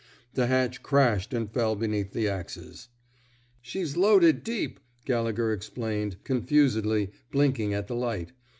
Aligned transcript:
The 0.33 0.47
hatch 0.47 0.81
crashed 0.81 1.31
and 1.31 1.51
fell 1.53 1.75
beneath 1.75 2.11
the 2.11 2.27
axes. 2.27 2.87
She's 3.61 3.95
loaded 3.95 4.43
deep," 4.43 4.79
Gallegher 5.05 5.53
explained, 5.53 6.23
confusedly, 6.23 7.11
blinking 7.31 7.75
at 7.75 7.85
the 7.85 7.95
light. 7.95 8.31